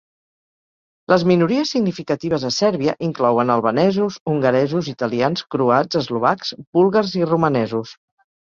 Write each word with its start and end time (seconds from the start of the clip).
Les 1.11 1.25
minories 1.31 1.73
significatives 1.75 2.45
a 2.49 2.51
Sèrbia 2.55 2.95
inclouen 3.09 3.53
albanesos, 3.57 4.17
hongaresos, 4.33 4.91
italians, 4.95 5.47
croats, 5.57 6.01
eslovacs, 6.03 6.57
búlgars 6.79 7.15
i 7.21 7.27
romanesos. 7.35 7.95